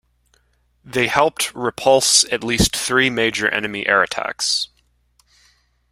They 0.83 1.05
helped 1.05 1.53
repulse 1.53 2.23
at 2.33 2.43
least 2.43 2.75
three 2.75 3.11
major 3.11 3.47
enemy 3.47 3.85
air 3.85 4.01
attacks. 4.01 4.67